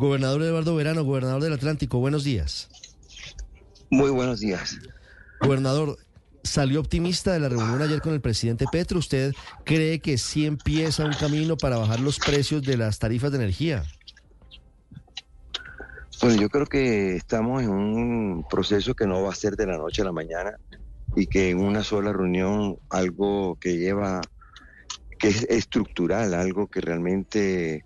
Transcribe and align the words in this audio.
Gobernador 0.00 0.40
Eduardo 0.40 0.74
Verano, 0.74 1.04
gobernador 1.04 1.42
del 1.42 1.52
Atlántico, 1.52 1.98
buenos 1.98 2.24
días. 2.24 2.70
Muy 3.90 4.10
buenos 4.10 4.40
días. 4.40 4.78
Gobernador, 5.42 5.98
salió 6.42 6.80
optimista 6.80 7.34
de 7.34 7.40
la 7.40 7.50
reunión 7.50 7.82
ayer 7.82 8.00
con 8.00 8.14
el 8.14 8.22
presidente 8.22 8.64
Petro. 8.72 8.98
¿Usted 8.98 9.34
cree 9.62 10.00
que 10.00 10.16
sí 10.16 10.46
empieza 10.46 11.04
un 11.04 11.12
camino 11.12 11.58
para 11.58 11.76
bajar 11.76 12.00
los 12.00 12.18
precios 12.18 12.62
de 12.62 12.78
las 12.78 12.98
tarifas 12.98 13.30
de 13.30 13.36
energía? 13.36 13.84
Bueno, 16.22 16.40
yo 16.40 16.48
creo 16.48 16.64
que 16.64 17.16
estamos 17.16 17.62
en 17.62 17.68
un 17.68 18.46
proceso 18.48 18.94
que 18.94 19.06
no 19.06 19.22
va 19.22 19.32
a 19.32 19.34
ser 19.34 19.54
de 19.54 19.66
la 19.66 19.76
noche 19.76 20.00
a 20.00 20.06
la 20.06 20.12
mañana 20.12 20.56
y 21.14 21.26
que 21.26 21.50
en 21.50 21.58
una 21.58 21.84
sola 21.84 22.10
reunión 22.10 22.78
algo 22.88 23.58
que 23.60 23.76
lleva, 23.76 24.22
que 25.18 25.28
es 25.28 25.42
estructural, 25.50 26.32
algo 26.32 26.68
que 26.68 26.80
realmente 26.80 27.84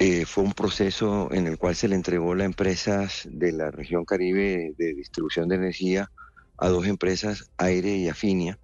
eh, 0.00 0.24
fue 0.26 0.44
un 0.44 0.52
proceso 0.52 1.28
en 1.32 1.48
el 1.48 1.58
cual 1.58 1.74
se 1.74 1.88
le 1.88 1.96
entregó 1.96 2.32
las 2.36 2.46
empresas 2.46 3.28
de 3.28 3.50
la 3.50 3.72
región 3.72 4.04
Caribe 4.04 4.72
de 4.78 4.94
distribución 4.94 5.48
de 5.48 5.56
energía 5.56 6.10
a 6.56 6.68
dos 6.68 6.86
empresas, 6.86 7.50
Aire 7.56 7.96
y 7.96 8.08
Afinia, 8.08 8.60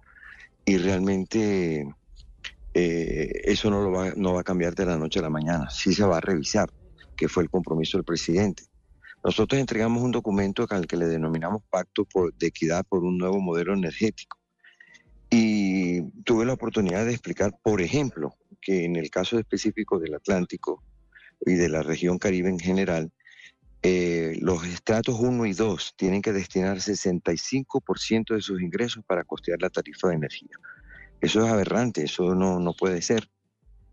y 0.63 0.77
realmente 0.77 1.85
eh, 2.73 3.41
eso 3.43 3.69
no, 3.69 3.81
lo 3.81 3.91
va, 4.33 4.39
a 4.39 4.43
cambiar 4.43 4.75
de 4.75 4.85
la 4.85 4.97
noche 4.97 5.19
a 5.19 5.23
la 5.23 5.29
mañana, 5.29 5.69
sí 5.69 5.93
se 5.93 6.05
va 6.05 6.17
a 6.17 6.21
revisar, 6.21 6.69
que 7.17 7.27
fue 7.27 7.43
el 7.43 7.49
compromiso 7.49 7.97
del 7.97 8.05
presidente. 8.05 8.63
Nosotros 9.21 9.59
entregamos 9.59 10.03
un 10.03 10.11
documento 10.11 10.65
al 10.69 10.87
que 10.87 10.95
le 10.95 11.07
denominamos 11.07 11.63
Pacto 11.69 12.05
por, 12.05 12.33
de 12.33 12.47
Equidad 12.47 12.85
por 12.87 13.03
un 13.03 13.17
nuevo 13.17 13.41
modelo 13.41 13.73
energético. 13.73 14.37
Y 15.29 16.01
tuve 16.23 16.45
la 16.45 16.53
oportunidad 16.53 17.05
de 17.05 17.11
explicar, 17.11 17.57
por 17.61 17.81
ejemplo, 17.81 18.35
que 18.61 18.85
en 18.85 18.95
el 18.95 19.09
caso 19.09 19.37
específico 19.37 19.99
del 19.99 20.13
Atlántico 20.13 20.83
y 21.45 21.53
de 21.53 21.69
la 21.69 21.81
región 21.81 22.17
Caribe 22.17 22.49
en 22.49 22.59
general, 22.59 23.11
eh, 23.81 24.37
los 24.41 24.65
estratos 24.65 25.19
1 25.19 25.45
y 25.45 25.53
2 25.53 25.93
tienen 25.95 26.21
que 26.21 26.33
destinar 26.33 26.77
65% 26.77 28.33
de 28.33 28.41
sus 28.41 28.61
ingresos 28.61 29.03
para 29.05 29.23
costear 29.23 29.61
la 29.61 29.69
tarifa 29.69 30.07
de 30.07 30.15
energía. 30.15 30.57
Eso 31.21 31.45
es 31.45 31.51
aberrante, 31.51 32.03
eso 32.03 32.33
no, 32.35 32.59
no 32.59 32.73
puede 32.73 33.01
ser. 33.01 33.29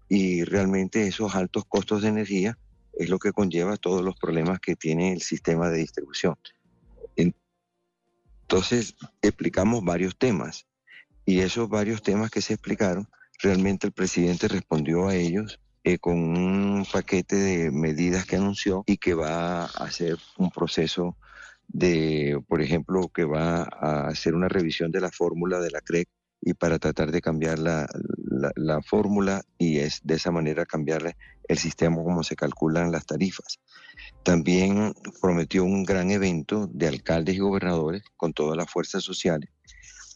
Y 0.08 0.44
realmente 0.44 1.06
esos 1.06 1.34
altos 1.34 1.64
costos 1.66 2.02
de 2.02 2.08
energía 2.08 2.58
es 2.94 3.08
lo 3.08 3.18
que 3.18 3.32
conlleva 3.32 3.76
todos 3.76 4.02
los 4.02 4.16
problemas 4.16 4.60
que 4.60 4.76
tiene 4.76 5.12
el 5.12 5.22
sistema 5.22 5.70
de 5.70 5.78
distribución. 5.78 6.36
Entonces, 7.16 8.96
explicamos 9.22 9.82
varios 9.82 10.16
temas 10.18 10.66
y 11.24 11.40
esos 11.40 11.68
varios 11.68 12.02
temas 12.02 12.30
que 12.30 12.42
se 12.42 12.54
explicaron, 12.54 13.08
realmente 13.42 13.86
el 13.86 13.92
presidente 13.92 14.48
respondió 14.48 15.08
a 15.08 15.14
ellos 15.14 15.58
eh, 15.84 15.98
con 15.98 16.14
un 16.14 16.86
paquete 16.90 17.36
de 17.36 17.70
medidas 17.70 18.24
que 18.24 18.36
anunció 18.36 18.84
y 18.86 18.98
que 18.98 19.14
va 19.14 19.64
a 19.64 19.66
hacer 19.66 20.16
un 20.38 20.50
proceso 20.50 21.16
de, 21.68 22.40
por 22.48 22.62
ejemplo, 22.62 23.08
que 23.08 23.24
va 23.24 23.62
a 23.62 24.08
hacer 24.08 24.34
una 24.34 24.48
revisión 24.48 24.92
de 24.92 25.00
la 25.00 25.10
fórmula 25.10 25.58
de 25.60 25.70
la 25.70 25.80
CREC 25.80 26.08
y 26.40 26.54
para 26.54 26.78
tratar 26.78 27.12
de 27.12 27.20
cambiar 27.20 27.58
la, 27.58 27.88
la, 28.56 28.82
fórmula 28.82 29.42
y 29.58 29.78
es 29.78 30.00
de 30.02 30.14
esa 30.14 30.32
manera 30.32 30.66
cambiarle 30.66 31.16
el 31.48 31.58
sistema 31.58 31.96
como 31.96 32.24
se 32.24 32.34
calculan 32.34 32.90
las 32.90 33.06
tarifas. 33.06 33.60
También 34.24 34.92
prometió 35.20 35.64
un 35.64 35.84
gran 35.84 36.10
evento 36.10 36.68
de 36.72 36.88
alcaldes 36.88 37.36
y 37.36 37.38
gobernadores 37.38 38.02
con 38.16 38.32
todas 38.32 38.56
las 38.56 38.70
fuerzas 38.70 39.04
sociales 39.04 39.50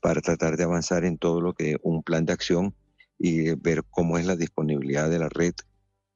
para 0.02 0.20
tratar 0.20 0.56
de 0.56 0.64
avanzar 0.64 1.04
en 1.04 1.16
todo 1.16 1.40
lo 1.40 1.54
que 1.54 1.76
un 1.82 2.02
plan 2.02 2.24
de 2.24 2.32
acción 2.32 2.74
y 3.18 3.54
ver 3.54 3.84
cómo 3.90 4.18
es 4.18 4.26
la 4.26 4.36
disponibilidad 4.36 5.08
de 5.10 5.18
la 5.18 5.28
red, 5.28 5.54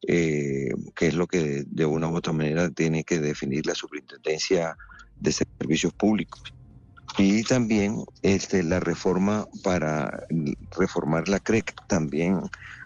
eh, 0.06 0.70
que 0.94 1.08
es 1.08 1.14
lo 1.14 1.26
que 1.26 1.64
de 1.66 1.86
una 1.86 2.08
u 2.08 2.16
otra 2.16 2.32
manera 2.32 2.70
tiene 2.70 3.04
que 3.04 3.18
definir 3.18 3.66
la 3.66 3.74
superintendencia 3.74 4.76
de 5.18 5.32
servicios 5.32 5.92
públicos 5.92 6.42
y 7.18 7.42
también 7.44 8.04
este, 8.22 8.62
la 8.62 8.80
reforma 8.80 9.46
para 9.62 10.26
reformar 10.76 11.28
la 11.28 11.40
CREC 11.40 11.74
también 11.88 12.40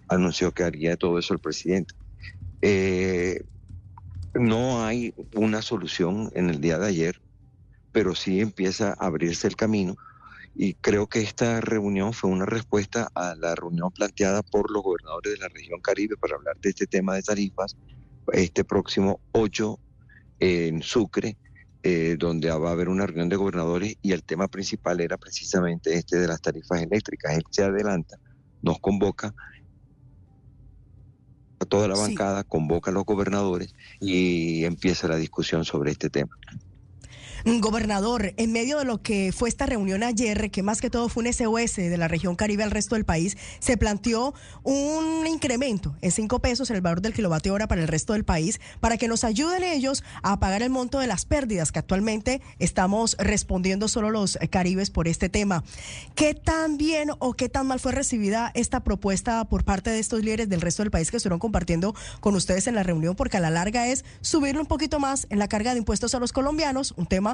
anunció 0.09 0.53
que 0.53 0.65
haría 0.65 0.97
todo 0.97 1.19
eso 1.19 1.35
el 1.35 1.41
presidente. 1.41 1.95
Eh, 2.63 3.45
no 4.35 4.85
hay 4.85 5.15
una 5.35 5.63
solución 5.63 6.31
en 6.35 6.51
el 6.51 6.61
día 6.61 6.79
de 6.79 6.89
ayer, 6.89 7.21
pero 7.93 8.15
sí 8.15 8.41
empieza 8.41 8.97
a 8.99 9.07
abrirse 9.07 9.47
el 9.47 9.57
camino 9.57 9.97
y 10.55 10.75
creo 10.75 11.09
que 11.09 11.21
esta 11.21 11.61
reunión 11.61 12.13
fue 12.13 12.31
una 12.31 12.47
respuesta 12.47 13.09
a 13.15 13.35
la 13.35 13.55
reunión 13.55 13.91
planteada 13.91 14.43
por 14.43 14.71
los 14.71 14.83
gobernadores 14.83 15.33
de 15.33 15.39
la 15.39 15.49
región 15.49 15.81
Caribe 15.81 16.17
para 16.17 16.37
hablar 16.37 16.57
de 16.61 16.71
este 16.71 16.87
tema 16.87 17.15
de 17.15 17.23
tarifas 17.23 17.77
este 18.33 18.65
próximo 18.65 19.21
8 19.33 19.79
en 20.41 20.83
Sucre 20.83 21.37
eh, 21.87 22.17
donde 22.19 22.49
va 22.51 22.71
a 22.71 22.73
haber 22.73 22.89
una 22.89 23.07
reunión 23.07 23.29
de 23.29 23.37
gobernadores 23.37 23.97
y 24.01 24.13
el 24.13 24.23
tema 24.23 24.49
principal 24.49 25.03
era 25.03 25.19
precisamente 25.19 25.95
este 25.95 26.17
de 26.17 26.27
las 26.27 26.41
tarifas 26.41 26.81
eléctricas. 26.81 27.37
Él 27.37 27.45
se 27.51 27.63
adelanta, 27.63 28.17
nos 28.63 28.79
convoca 28.79 29.35
a 31.59 31.65
toda 31.67 31.87
la 31.87 31.95
bancada, 31.95 32.43
convoca 32.43 32.91
a 32.91 32.95
los 32.95 33.05
gobernadores 33.05 33.75
y 34.01 34.65
empieza 34.65 35.09
la 35.09 35.17
discusión 35.17 35.67
sobre 35.67 35.91
este 35.91 36.09
tema. 36.09 36.35
Gobernador, 37.45 38.33
en 38.39 38.53
medio 38.53 38.79
de 38.79 38.87
lo 38.87 39.03
que 39.03 39.31
fue 39.31 39.51
esta 39.51 39.67
reunión 39.67 40.03
ayer, 40.03 40.51
que 40.51 40.63
más 40.63 40.81
que 40.81 40.89
todo 40.89 41.11
fue 41.11 41.25
un 41.25 41.33
SOS 41.33 41.77
de 41.77 41.97
la 41.99 42.09
región 42.09 42.37
Caribe 42.37 42.63
al 42.63 42.71
resto 42.71 42.95
del 42.95 43.05
país, 43.05 43.37
se 43.59 43.77
planteó 43.77 44.33
un 44.63 45.27
incremento 45.27 45.95
en 46.01 46.11
cinco 46.11 46.41
pesos 46.41 46.71
en 46.71 46.77
el 46.77 46.83
valor 46.83 47.03
del 47.03 47.13
kilovatio 47.13 47.53
hora 47.53 47.69
para 47.69 47.83
el 47.83 47.89
resto 47.89 48.15
del 48.15 48.25
país, 48.25 48.61
para 48.81 48.97
que 48.97 49.09
nos 49.09 49.25
ayuden 49.25 49.63
ellos 49.63 50.05
a 50.23 50.41
pagar 50.41 50.63
el 50.63 50.71
monto 50.71 51.01
de 51.01 51.07
las 51.07 51.27
pérdidas 51.27 51.71
que 51.71 51.79
actualmente 51.79 52.41
estamos 52.59 53.15
respondiendo 53.19 53.89
solo 53.89 54.09
los 54.09 54.39
caribes 54.51 54.89
por 54.89 55.07
este 55.07 55.29
tema. 55.29 55.65
¿Qué 56.15 56.33
tan 56.33 56.79
bien 56.79 57.11
o 57.19 57.35
qué 57.35 57.51
tan 57.51 57.67
mal 57.67 57.79
fue 57.79 57.93
recibida 57.93 58.53
esta 58.55 58.81
propuesta 58.81 59.45
por 59.45 59.65
parte 59.65 59.91
de 59.91 59.99
estos 59.99 60.23
líderes 60.23 60.49
del 60.49 60.63
resto 60.63 60.83
del 60.83 60.91
país 60.91 61.11
que 61.11 61.19
estuvieron 61.19 61.41
compartiendo 61.41 61.95
con 62.21 62.35
ustedes 62.37 62.67
en 62.69 62.75
la 62.75 62.83
reunión? 62.83 63.17
Porque 63.17 63.37
a 63.37 63.41
la 63.41 63.51
larga 63.51 63.87
es 63.87 64.05
subirle 64.23 64.63
un 64.63 64.67
poquito 64.67 64.99
más 64.99 65.27
en 65.29 65.39
la 65.39 65.49
carga 65.49 65.73
de 65.73 65.79
impuestos 65.79 66.15
a 66.15 66.19
los 66.19 66.33
colombianos, 66.33 66.95
un 66.97 67.07
tema 67.07 67.34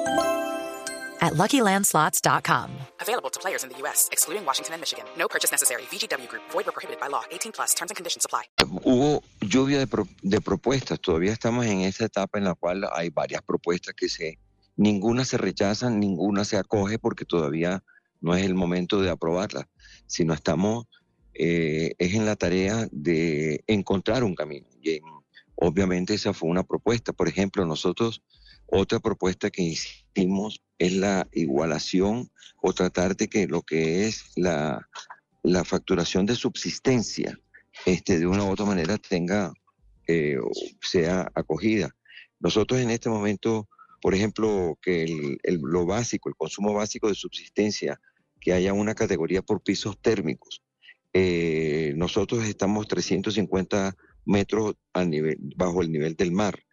at 1.21 1.33
LuckyLandSlots.com. 1.33 2.71
Available 2.99 3.29
to 3.29 3.39
players 3.39 3.63
in 3.63 3.69
the 3.69 3.77
U.S., 3.83 4.09
excluding 4.11 4.45
Washington 4.45 4.73
and 4.73 4.81
Michigan. 4.81 5.05
No 5.17 5.27
purchase 5.27 5.51
necessary. 5.51 5.83
VGW 5.91 6.27
Group. 6.27 6.43
Void 6.51 6.67
or 6.67 6.71
prohibited 6.71 6.99
by 6.99 7.07
law. 7.07 7.23
18 7.31 7.51
plus. 7.51 7.73
Terms 7.73 7.91
and 7.91 7.95
conditions 7.95 8.25
apply. 8.25 8.43
Hubo 8.83 9.23
lluvia 9.41 9.79
de, 9.79 9.87
pro 9.87 10.07
de 10.21 10.41
propuestas. 10.41 10.99
Todavía 10.99 11.31
estamos 11.31 11.65
en 11.65 11.81
esa 11.81 12.05
etapa 12.05 12.37
en 12.37 12.45
la 12.45 12.55
cual 12.55 12.87
hay 12.93 13.09
varias 13.09 13.41
propuestas 13.41 13.93
que 13.95 14.09
se... 14.09 14.39
Ninguna 14.77 15.25
se 15.25 15.37
rechaza, 15.37 15.89
ninguna 15.89 16.43
se 16.43 16.57
acoge 16.57 16.97
porque 16.97 17.25
todavía 17.25 17.83
no 18.21 18.35
es 18.35 18.43
el 18.45 18.55
momento 18.55 19.01
de 19.01 19.09
aprobarla, 19.09 19.67
sino 20.07 20.33
estamos... 20.33 20.85
Eh, 21.33 21.95
es 21.97 22.13
en 22.13 22.25
la 22.25 22.35
tarea 22.35 22.87
de 22.91 23.63
encontrar 23.67 24.23
un 24.23 24.35
camino. 24.35 24.67
Y 24.81 24.95
en, 24.95 25.03
obviamente 25.55 26.13
esa 26.13 26.33
fue 26.33 26.49
una 26.49 26.63
propuesta. 26.63 27.13
Por 27.13 27.27
ejemplo, 27.27 27.65
nosotros 27.65 28.21
otra 28.71 28.99
propuesta 28.99 29.49
que 29.49 29.63
hicimos 29.63 30.61
es 30.79 30.93
la 30.93 31.27
igualación 31.33 32.31
o 32.61 32.73
tratar 32.73 33.15
de 33.15 33.27
que 33.27 33.47
lo 33.47 33.61
que 33.61 34.07
es 34.07 34.31
la, 34.35 34.87
facturación 35.65 36.25
de 36.25 36.35
subsistencia 36.35 37.37
este, 37.85 38.19
de 38.19 38.27
una 38.27 38.43
u 38.43 38.51
otra 38.51 38.65
manera 38.65 38.97
tenga, 38.97 39.53
eh, 40.07 40.37
sea 40.81 41.29
acogida. 41.35 41.95
Nosotros 42.39 42.79
en 42.79 42.89
este 42.89 43.09
momento, 43.09 43.67
por 44.01 44.15
ejemplo, 44.15 44.77
que 44.81 45.37
lo 45.43 45.85
básico, 45.85 46.29
el 46.29 46.35
consumo 46.35 46.73
básico 46.73 47.09
de 47.09 47.15
subsistencia, 47.15 47.99
que 48.39 48.53
haya 48.53 48.73
una 48.73 48.95
categoría 48.95 49.41
por 49.41 49.61
pisos 49.61 49.99
térmicos. 50.01 50.63
Eh, 51.13 51.93
nosotros 51.95 52.45
estamos 52.45 52.87
350 52.87 53.95
metros 54.25 54.75
nivel, 55.05 55.37
bajo 55.55 55.81
el 55.81 55.91
nivel 55.91 56.15
del 56.15 56.31
mar. 56.31 56.63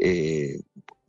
Eh, 0.00 0.60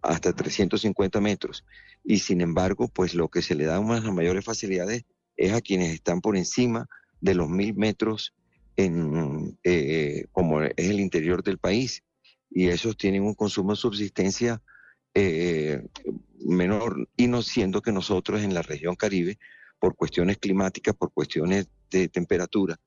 hasta 0.02 0.34
350 0.34 1.22
metros. 1.22 1.66
Y 2.04 2.20
sin 2.20 2.42
embargo, 2.42 2.88
pues 2.88 3.14
lo 3.14 3.30
que 3.30 3.42
se 3.42 3.56
le 3.56 3.66
da 3.66 3.80
unas 3.80 4.04
mayores 4.04 4.44
facilidades 4.44 5.06
es 5.38 5.54
a 5.54 5.62
quienes 5.62 5.94
están 5.94 6.22
por 6.22 6.36
encima 6.36 6.88
de 7.20 7.36
los 7.36 7.50
mil 7.50 7.76
metros 7.76 8.34
en, 8.76 9.58
eh, 9.64 10.26
como 10.32 10.62
es 10.62 10.74
el 10.78 11.00
interior 11.00 11.44
del 11.44 11.58
país. 11.58 12.04
Y 12.50 12.68
esos 12.68 12.98
tienen 12.98 13.24
un 13.24 13.34
consumo 13.34 13.72
de 13.72 13.78
subsistencia 13.78 14.62
eh, 15.14 15.88
menor, 16.40 17.08
y 17.16 17.28
no 17.28 17.42
siendo 17.42 17.82
que 17.82 17.92
nosotros 17.92 18.42
en 18.42 18.54
la 18.54 18.62
región 18.62 18.96
Caribe, 18.96 19.38
por 19.80 19.96
cuestiones 19.96 20.38
climáticas, 20.38 20.96
por 20.96 21.12
cuestiones 21.12 21.68
de 21.90 22.08
temperatura, 22.08 22.80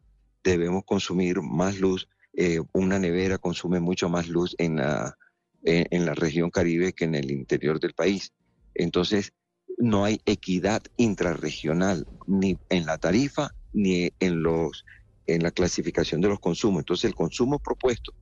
debemos 0.43 0.85
consumir 0.85 1.41
más 1.41 1.79
luz. 1.79 2.09
Eh, 2.33 2.61
una 2.73 2.99
nevera 2.99 3.39
consume 3.39 3.81
mucho 3.81 4.09
más 4.09 4.29
luz 4.29 4.55
en 4.59 4.77
la, 4.77 5.17
en, 5.65 6.07
la 6.07 6.15
región 6.15 6.51
Caribe 6.51 6.93
que 6.93 7.05
en 7.05 7.15
el 7.15 7.31
interior 7.31 7.81
del 7.81 7.95
país. 7.95 8.33
Entonces, 8.75 9.33
no 9.79 10.05
hay 10.05 10.21
equidad 10.27 10.83
intrarregional 10.97 12.07
ni 12.27 12.59
en 12.69 12.87
la 12.87 12.99
tarifa 12.99 13.55
ni 13.73 14.13
en 14.21 14.43
los 14.43 14.85
en 15.27 15.43
la 15.43 15.51
clasificación 15.51 16.21
de 16.21 16.29
los 16.29 16.39
consumos. 16.39 16.81
Entonces, 16.81 17.05
el 17.05 17.15
consumo 17.15 17.59
propuesto 17.59 18.13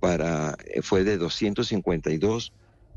para 0.00 0.54
eh, 0.66 0.82
fue 0.82 1.02
de 1.02 1.16
252 1.16 2.52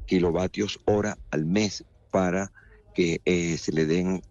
kilovatios 0.05 0.79
hora 0.85 1.17
al 1.31 1.45
mes 1.45 1.85
para 2.11 2.51
que 2.93 3.21
eh, 3.23 3.57
se 3.57 3.71
le 3.71 3.85
den 3.85 4.21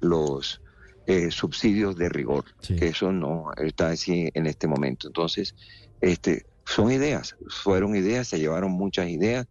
los 0.00 0.60
eh, 1.06 1.30
subsidios 1.30 1.96
de 1.96 2.08
rigor, 2.08 2.46
que 2.66 2.88
eso 2.88 3.12
no 3.12 3.50
está 3.58 3.88
así 3.88 4.30
en 4.32 4.46
este 4.46 4.66
momento. 4.66 5.06
Entonces, 5.06 5.54
este, 6.00 6.46
son 6.64 6.90
ideas, 6.90 7.36
fueron 7.48 7.94
ideas, 7.96 8.28
se 8.28 8.38
llevaron 8.38 8.72
muchas 8.72 9.08
ideas, 9.08 9.46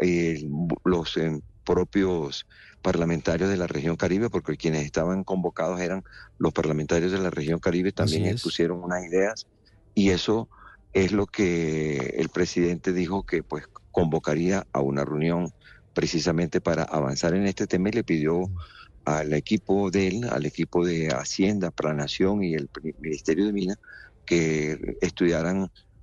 eh, 0.00 0.46
los 0.84 1.16
eh, 1.16 1.40
propios 1.64 2.46
parlamentarios 2.82 3.48
de 3.48 3.56
la 3.56 3.66
región 3.66 3.96
Caribe, 3.96 4.30
porque 4.30 4.56
quienes 4.56 4.84
estaban 4.84 5.24
convocados 5.24 5.80
eran 5.80 6.02
los 6.38 6.52
parlamentarios 6.52 7.12
de 7.12 7.18
la 7.18 7.30
región 7.30 7.60
Caribe, 7.60 7.92
también 7.92 8.26
expusieron 8.26 8.82
unas 8.82 9.04
ideas 9.04 9.46
y 9.94 10.10
eso 10.10 10.48
es 10.92 11.12
lo 11.12 11.26
que 11.26 12.14
el 12.18 12.28
presidente 12.28 12.92
dijo 12.92 13.24
que 13.24 13.42
pues 13.42 13.64
convocaría 13.90 14.66
a 14.72 14.80
una 14.80 15.04
reunión 15.04 15.52
precisamente 15.94 16.60
para 16.60 16.82
avanzar 16.84 17.34
en 17.34 17.46
este 17.46 17.66
tema 17.66 17.88
y 17.88 17.92
le 17.92 18.04
pidió 18.04 18.50
al 19.04 19.32
equipo 19.32 19.90
de 19.90 20.08
él, 20.08 20.24
al 20.30 20.46
equipo 20.46 20.84
de 20.84 21.08
Hacienda, 21.08 21.70
Planación 21.70 22.42
y 22.42 22.54
el 22.54 22.68
Ministerio 23.00 23.46
de 23.46 23.52
Minas, 23.52 23.78
que 24.24 24.96
estudiaran 25.00 25.70